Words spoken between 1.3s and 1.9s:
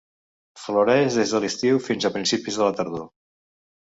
de l'estiu